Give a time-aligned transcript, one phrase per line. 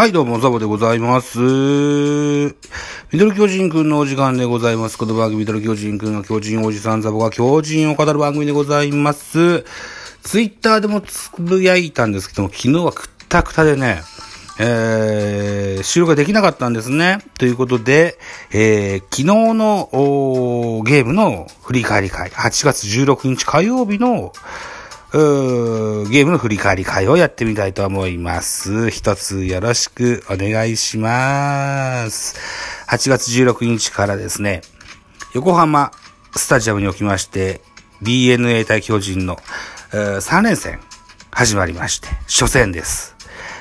[0.00, 1.38] はい、どうも、ザボでございます。
[1.38, 2.54] ミ
[3.12, 4.96] ドル巨人くんのお時間でございます。
[4.96, 9.62] この番組、ミドル巨人くんが巨人おじさんザボが巨人を語る番組でございます。
[10.22, 14.00] ツイッターでもつぶやいたんですけども、昨日はくったくたでね、
[14.58, 17.18] えー、収録ができなかったんですね。
[17.38, 18.16] ということで、
[18.52, 24.32] えー、昨日のーゲームの振り返り会、8月16日火曜日の
[25.12, 28.90] ゲームの振り返り会をやってみたいと思います。
[28.90, 32.36] 一つよろしくお願いします。
[32.88, 34.62] 8月16日からですね、
[35.34, 35.90] 横浜
[36.36, 37.60] スタジアムにおきまして、
[38.02, 39.38] DNA 対巨人の、
[39.90, 40.78] 3連戦
[41.32, 43.16] 始まりまして、初戦です。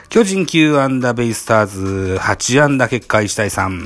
[0.09, 3.79] 巨人9アンダーベイスターズ8アンダー結果1対3。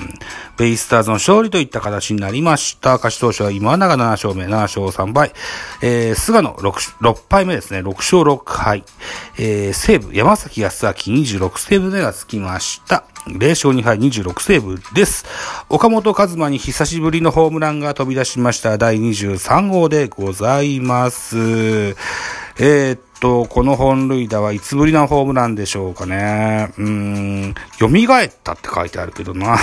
[0.56, 2.94] ベイスターズの勝利といった形になりました。
[2.94, 5.34] 勝ち投手は今永7勝目、7勝3敗。
[5.82, 7.80] えー、菅野 6, 6敗目ですね。
[7.80, 8.86] 6勝6敗。
[9.38, 13.04] えー、西武山崎康明26セーブ目がつきました。
[13.28, 15.26] 0勝2敗26セーブです。
[15.68, 18.78] 岡本和真に久しぶりのホームランが飛び出しました。
[18.78, 21.38] 第23号でございます。
[22.60, 26.74] えーと、この本塁打はいつぶりのホームランでしょうかね。
[26.78, 29.58] うーん、蘇ったって書いてあるけどな。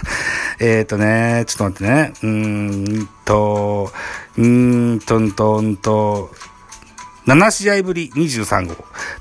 [0.60, 2.12] えっとね、ちょっと待ってね。
[2.22, 3.90] うーんと、
[4.36, 6.30] うーんとんとんと、
[7.26, 8.74] 7試合ぶり23号。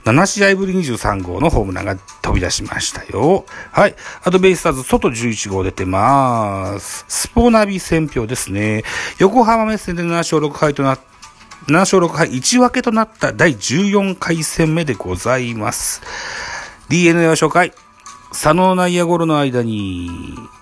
[0.04, 3.46] 7試合ぶり23号のホームランが飛び出しましたよ。
[3.72, 3.96] はい。
[4.22, 7.06] あとベイスターズ外11号出てます。
[7.08, 8.84] スポナビ選票ですね。
[9.20, 11.00] 横浜目線で7勝6敗となっ
[11.66, 16.02] 7勝6敗1分けとなった第14回戦目でございます。
[16.89, 17.73] DNA は初回、
[18.30, 20.09] 佐野内野ゴロの間に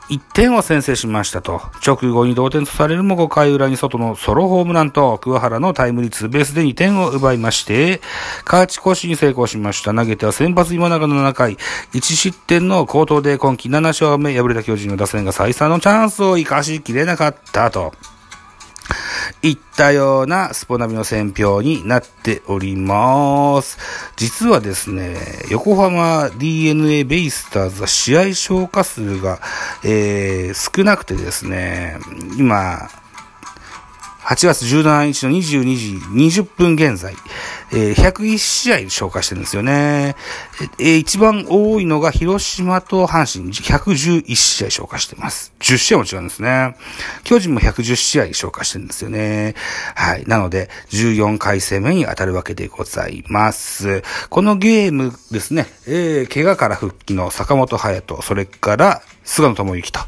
[0.10, 1.62] 1点を先制しましたと。
[1.86, 8.02] 直後に同点とされるも5回裏に外のソロホームランと桑原のタイムリーツーベースで2点を奪いまして、
[8.46, 9.94] 勝ち越しに成功しました。
[9.94, 11.58] 投げては先発今永の7回、
[11.94, 17.94] 1失点の高騰で今季7勝目、敗れた巨人の打線が再三のチャンスを生かしきれなかったと。
[19.42, 23.78] いったようなスポナビの選評になっております。
[24.16, 25.18] 実はですね、
[25.50, 29.40] 横浜 DNA ベイスターズは試合消化数が、
[29.84, 31.98] えー少なくてですね、
[32.38, 32.90] 今、
[34.26, 37.14] 8月17日の22時20分現在、
[37.72, 40.16] えー101試合消化してるんですよね。
[40.80, 45.54] えー一番多いのが広島と阪神、111試合消化してます。
[45.60, 46.76] 10試合も違うんですね。
[47.24, 49.54] 巨人も110試合消化してるんですよね。
[49.94, 50.26] はい。
[50.26, 54.02] なので、14回戦目に当たるわけでございます。
[54.30, 60.00] このゲームですね、えー怪我から復帰の坂本勇人、それから菅野智之と、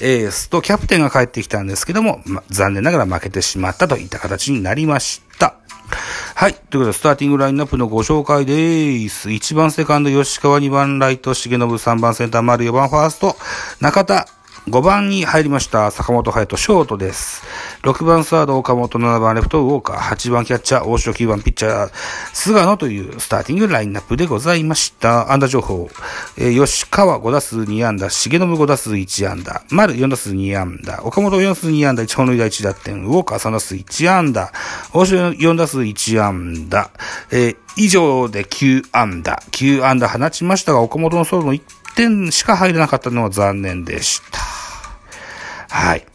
[0.00, 5.54] エースとキャプテンが帰ってきたんですけども、ま、残念ながら負けてしまったといった形になりました。
[6.34, 6.54] はい。
[6.54, 9.28] ということで、スターティングラインナップのご紹介です。
[9.28, 13.36] 1番セカンド、吉川、2番ライト、重信、3番センター、丸、4番ファースト、
[13.80, 14.26] 中田、
[14.68, 17.42] 5番に入りました、坂本隼人、ショートです。
[17.82, 21.90] 6番サード、岡本、7番レフト、ウォーカー、8番キャッチャー、大城、9番ピッチャー、
[22.34, 25.32] 菅野というスターティングラインナップでございました。
[25.32, 25.88] 安打情報、
[26.36, 34.52] えー吉川5打数2安打、重信5打数1安打、丸4打数2安打、岡本4打数2安打、1本塁打1打点、ウォーカー3打数1安打、
[34.92, 36.90] 大城4打数1安打、
[37.30, 41.62] えー以上で9安打、9安打放ちましたが、岡本のソロの1
[41.94, 44.49] 点しか入らなかったのは残念でした。
[45.70, 46.06] はい。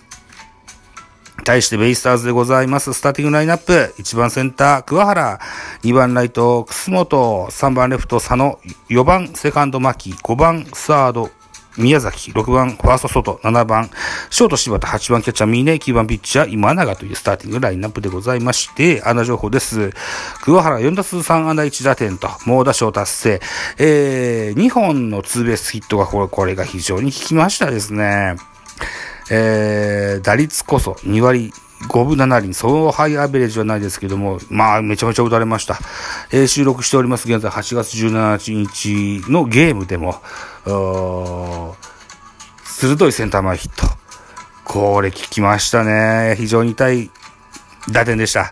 [1.46, 2.94] 対してベイスターズでございます。
[2.94, 3.94] スターティングラインナップ。
[4.00, 5.40] 1番センター、桑原。
[5.84, 7.48] 2番ライト、楠本。
[7.52, 8.60] 3番レフト、佐野。
[8.90, 10.12] 4番セカンド、牧。
[10.12, 11.30] 5番サード、
[11.78, 12.32] 宮崎。
[12.32, 13.34] 6番ファースト、外。
[13.44, 13.92] 7番
[14.32, 14.88] ショート、柴田。
[14.88, 15.72] 8番キャッチャー、峰。
[15.72, 19.92] 9番ピッチャー、今永というスターティングラインナップでございまして、安打情報です。
[20.42, 23.41] 桑原4打数3安打1打点と、猛打賞達成。
[23.78, 28.38] えー、2本のツーベースヒットが、これ、これが非常に効きましたですね。
[29.30, 31.52] えー、打率こそ2割
[31.88, 35.80] 5分7厘、そうハイアベレージはないですけども、まあ、めちゃめちゃ打たれました。
[36.32, 40.22] えー収録しております、現在8月17日のゲームでも、
[42.64, 43.88] 鋭いセンター前ヒット。
[44.64, 46.36] これ効きましたね。
[46.38, 47.12] 非常に痛い
[47.90, 48.52] 打点でした。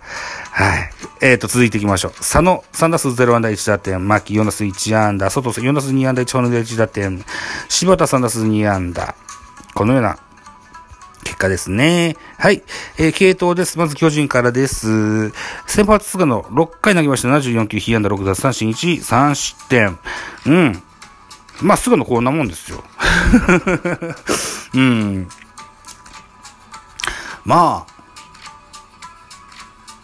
[0.51, 0.89] はい。
[1.21, 2.11] えーと、続いていきましょう。
[2.11, 4.07] 佐野、3打数0安打1打点。
[4.07, 5.29] 牧、4打数1安打。
[5.29, 7.25] 外、4打数2安打1本塁打1打点。
[7.67, 9.15] 柴田、3打数2安打。
[9.73, 10.19] このような
[11.43, 12.15] 果ですね。
[12.37, 12.63] はい。
[12.97, 13.77] えー、系統です。
[13.77, 15.31] まず巨人からです。
[15.67, 17.29] 先発菅野、6回投げました。
[17.29, 19.99] 74球、被安打6奪三振1、3失点。
[20.45, 20.83] うん。
[21.61, 22.83] まあ、菅野こんなもんですよ。
[24.73, 25.27] うん。
[27.45, 27.93] まあ、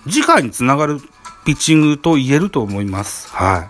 [0.10, 1.00] 次回につながる
[1.46, 3.30] ピッチングと言えると思います。
[3.32, 3.64] はい。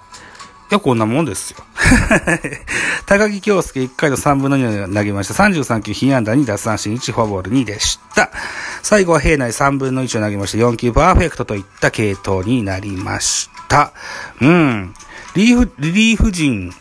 [0.71, 1.63] いや、こんなもんですよ。
[3.05, 5.33] 高木京介1回の3分の2を投げました。
[5.33, 8.31] 33球、被安打2奪三振1、フォアボール2でした。
[8.81, 10.57] 最後は平内3分の1を投げました。
[10.57, 13.93] 4球パーフェクトといった系統になりました。
[14.41, 14.93] うん。
[15.35, 16.73] リーフ、リリーフ陣、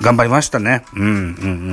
[0.00, 0.84] 頑張りましたね。
[0.94, 1.14] うん、うん、う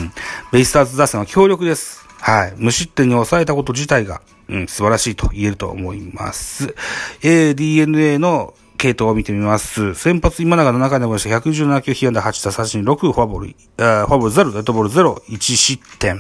[0.03, 0.11] ん。
[0.51, 2.05] ベイスターズ打線は強力です。
[2.21, 2.53] はい。
[2.57, 6.75] 無失点に抑えたこと自体が、うん、素晴らしいと言えると思います。
[7.21, 9.93] えー、DNA の系統を見てみます。
[9.93, 16.17] 先発今永の中でもした117球、被安打8打三振6、フォアボール、フォアボール0、デッドボール0、1失点。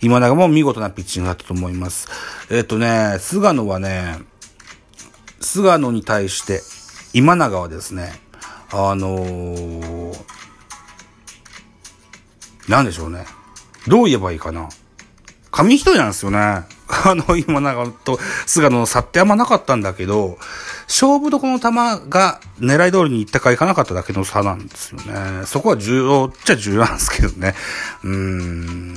[0.00, 2.08] 今永も見事なピッチングだったと思います。
[2.50, 4.18] えっ、ー、とね、菅野はね、
[5.40, 6.60] 菅野に対して、
[7.12, 8.20] 今永はですね、
[8.72, 10.16] あのー、
[12.68, 13.26] なんでしょうね。
[13.86, 14.68] どう言えばいいかな。
[15.52, 16.38] 紙一重なんですよね。
[16.88, 20.36] あの、今永と菅野の差ってあんまなかったんだけど、
[20.88, 21.70] 勝負どこの球
[22.08, 25.44] が狙い通りに行ったか行かなかっただけの差なんですよね。
[25.46, 27.54] そこは重要っちゃ重要なんですけどね。
[28.04, 28.94] うーん。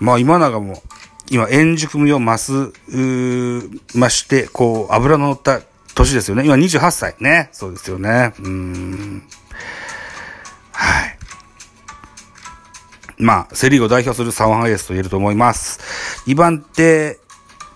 [0.00, 0.82] まあ今永も、
[1.30, 5.60] 今、円熟味を増す、う増して、こう、油の乗った
[5.94, 6.44] 年ですよね。
[6.44, 7.50] 今28歳ね。
[7.52, 8.34] そうですよね。
[8.40, 9.22] うーん。
[10.72, 11.18] はい。
[13.18, 15.78] まあ、セリーグを代表するサワンエースと言えると思います。
[16.26, 17.20] 2番手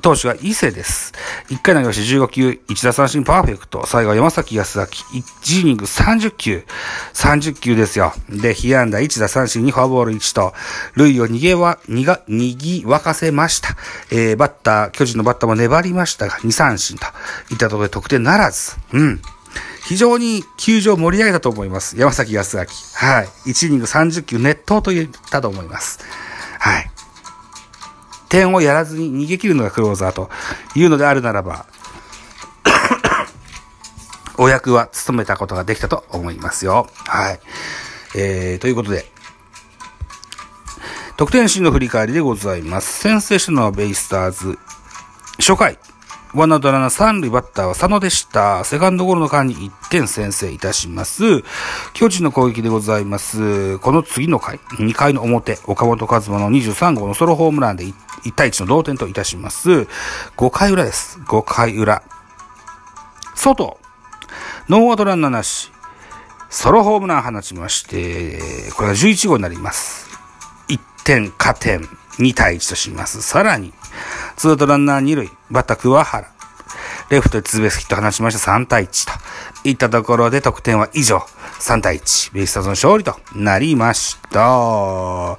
[0.05, 1.15] 投手が伊勢です。
[1.49, 3.87] 1回投げまして15球、1打三振パーフェクト。
[3.87, 4.85] 最後は山崎康明。
[4.85, 6.63] 1イニング30球。
[7.15, 8.13] 30球ですよ。
[8.29, 10.53] で、被安打1打三振2フォアボール1と、
[10.97, 13.79] 塁を逃げは、逃が、逃ぎ沸かせました。
[14.11, 17.07] えー、バッター、巨人のバッターも粘りましたが、2三振と
[17.51, 18.77] いったところで得点ならず。
[18.93, 19.23] うん。
[19.89, 21.99] 非常に球場盛り上げたと思います。
[21.99, 22.65] 山崎康明。
[22.93, 23.29] はい。
[23.47, 26.01] 1イニング30球熱投と言ったと思います。
[26.59, 26.91] はい。
[28.35, 30.29] 点をやらずに逃げ切るのがクローザーと
[30.75, 31.67] いうのであるならば、
[34.37, 36.89] お役は務めたことができたと思いますよ。
[37.07, 37.41] はい。
[38.17, 39.09] えー、ということで、
[41.17, 42.99] 得点シーンの振り返りでございます。
[42.99, 44.59] 先制したのはベイスターズ。
[45.39, 45.79] 初回、
[46.35, 48.65] ワンアウトランナー三塁バッターは佐野でした。
[48.65, 51.45] セカンドゴロの間に1点先制いたします。
[51.93, 53.79] 巨人の攻撃でございます。
[53.79, 57.95] この次の回、2回の表、岡本和真の23号のソロホームランで 1,
[58.25, 59.87] 1対1の同点といたします。
[60.37, 61.21] 5回裏です。
[61.21, 62.03] 5回裏。
[63.37, 63.79] 外。
[64.69, 65.71] ノーアウトランナーなし。
[66.51, 70.09] ソロホームラン放ちまして、これが11号になります。
[70.67, 71.89] 1点加点。
[72.19, 73.23] 2対1とします。
[73.23, 73.73] さらに、
[74.37, 76.35] ツーアウトランナー2塁、バッター桑原。
[77.11, 81.19] レフトでツーベースヒット放ちました3対1といったところで得点は以上。
[81.61, 82.35] 3対1。
[82.35, 84.41] ベイスターズの勝利となりました。
[84.41, 85.39] は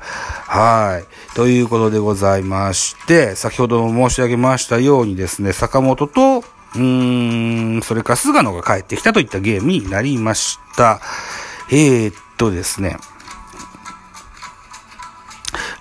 [1.04, 1.36] い。
[1.36, 11.02] ということでございまして、先ほども申し上げましたようにですね、坂本と、うーん、それから菅野が帰ってきたといったゲームになりました。
[11.70, 12.98] えー、っとですね、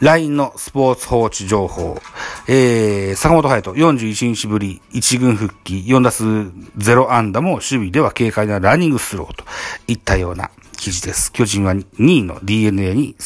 [0.00, 2.00] LINE のスポーツ報知情報。
[2.46, 9.44] えー、坂本隼人、41日ぶり、1軍復帰、4打数0安打も守備では軽快なランニングスローと
[9.86, 11.32] いったような記事です。
[11.32, 13.16] 巨人は2位の DNA に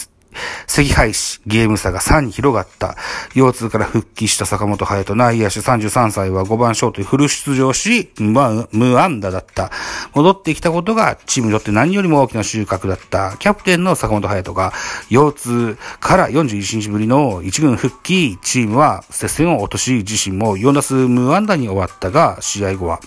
[0.67, 2.97] 赤廃止、ゲーム差が3に広がった。
[3.35, 9.71] 腰痛から復帰した坂本隼人、内野手33歳は5番ショートにフル出場し、無無安打だった。
[10.15, 13.37] 戻ってきたことがチームにとって何よりも大きな収穫だった。
[13.39, 14.73] キャプテンの坂本隼人が
[15.11, 23.01] 腰痛から41日ぶりの1軍復帰、チームは接戦を落とし、自身も4打数無安打に終わったが、試合後は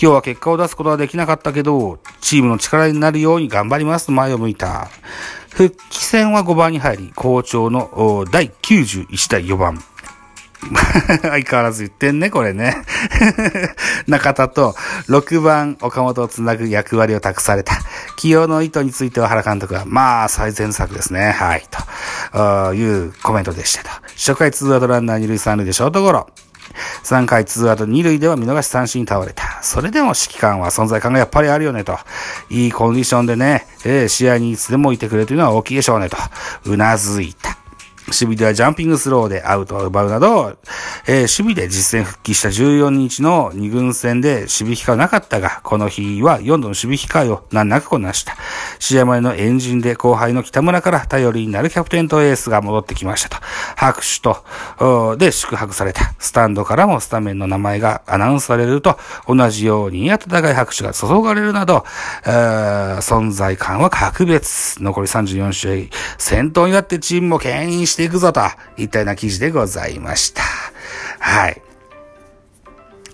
[0.00, 4.88] 今日は結果を出すことはできなかったけど、チームの力になるように頑張りますと前を向いた。
[5.50, 9.82] 復帰戦は5番に入り、好調の第91代4番。
[11.22, 12.76] 相変わらず言ってんね、これね。
[14.06, 14.74] 中田と
[15.08, 17.74] 6番岡本をつなぐ役割を託された。
[18.16, 21.32] 起用の意図については原監督は、まあ、最善策ですね。
[21.32, 21.66] はい。
[22.32, 23.90] というコメントでしたと。
[24.16, 26.28] 初回2アウトランナー2塁3塁でショートゴロ。
[27.04, 29.49] 3回2アウト2塁では見逃し三振に倒れた。
[29.62, 31.98] それでも指揮官は存在感がやっぱりあるよねと。
[32.48, 36.16] いいコンディションでね、えー、試合にいつでもいてくれというのは大きいでしょうねと。
[36.64, 37.59] うなずいた。
[38.10, 40.58] 守備ではジャンピングスローでアウトを奪うなど、
[41.06, 48.36] えー、守備で実戦復帰した14日の2軍戦で守備機会はなかったが、この日は4度の守備機会を難なくこなした。
[48.78, 53.36] 試合前のエンジンで後輩の北村から頼りになるキャプテンとエースが戻ってきましたと。
[53.76, 56.12] 拍手と、で祝福された。
[56.18, 61.84] スタンドからもスタメンの名前がアナウンスされると、同じように温かい拍手が注がれるなど、
[62.24, 64.82] 存在感は格別。
[64.82, 68.40] 残り34試合、先頭になってチームも牽引してしていくぞと
[68.78, 70.42] いったような記事でございました。
[71.18, 71.60] はい。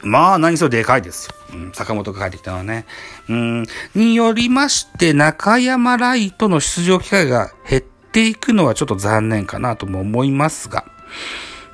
[0.02, 1.34] まあ、何それでかいですよ。
[1.54, 2.86] うん、坂本が帰ってきたのはね。
[3.28, 3.66] うん、
[3.96, 10.84] によりまして、中山ライトの出場機会が減っていくのはちょっと残念かなとも思いますが、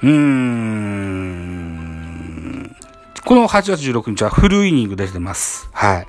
[0.03, 0.23] うーん、
[3.27, 5.69] この8月16日はフルイニング出てます。
[5.75, 6.07] はい。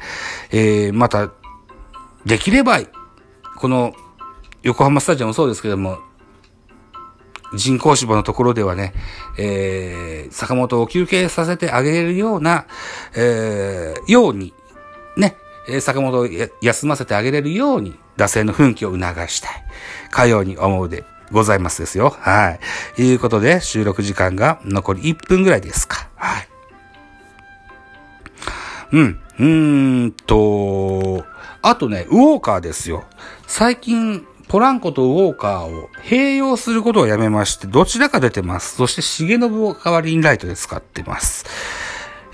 [0.52, 1.32] えー、また、
[2.26, 2.80] できれば、
[3.58, 3.94] この、
[4.62, 6.00] 横浜スタジアムもそうですけども、
[7.56, 8.94] 人工芝のところではね、
[9.38, 12.66] えー、坂本を休憩させてあげるような、
[13.16, 14.54] えー、ように、
[15.18, 15.38] ね、
[15.82, 16.28] 坂本を
[16.62, 19.64] 休ませてあげれるように、打線の奮起を促したい。
[20.12, 22.16] かように思うでございますですよ。
[22.20, 22.58] は
[22.98, 23.02] い。
[23.02, 26.10] いうことで、収録時間が残り1分ぐらいですか。
[26.16, 26.48] はい。
[28.92, 29.20] うん。
[29.40, 31.26] うーんと、
[31.62, 33.06] あとね、ウォーカーですよ。
[33.48, 38.76] 最近、ポランコとウォーカーを併用することをやめまして、どちらか出てます。
[38.76, 41.46] そして、重信を代わりにライトで使ってます。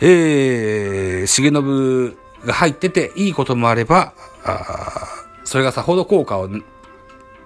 [0.02, 4.14] えー、重信が入ってていいこともあれば、
[4.44, 5.08] あ
[5.44, 6.50] それがさほど効果を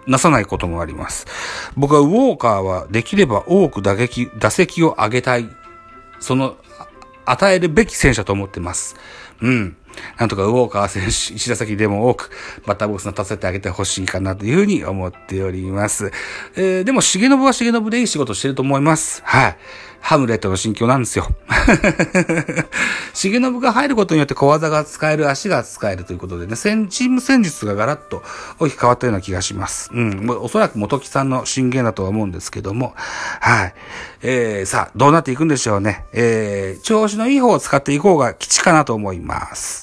[0.05, 1.25] なさないこともあります。
[1.75, 5.49] 僕はウォーカーはできれば多く打撃、打席を上げたい。
[6.19, 6.57] その、
[7.25, 8.95] 与えるべき戦車と思ってます。
[9.41, 9.77] うん。
[10.17, 12.31] なんとかウォーカー選手、一打席でも多く
[12.65, 16.11] バッターボックスに立ててあげてほしいかなというふうに思っております。
[16.55, 19.21] えー、でも、重信は重信でいい仕事してると思います。
[19.25, 19.57] はい。
[20.03, 21.29] ハムレットの心境なんですよ。
[23.15, 28.21] 重信が入ることによって小技が使える、足が使えるということでね、戦チーム戦術がガラッと
[28.59, 29.89] 大きく変わったような気がします。
[29.93, 30.29] うん。
[30.41, 32.93] おそらく元木さんの進言だとは思うんですけども、
[33.39, 33.73] はい。
[34.23, 36.03] えー、さあ、どうなっていくんでしょうね。
[36.11, 39.82] えー、調子のいい方を使っていこうが基地かなと思います。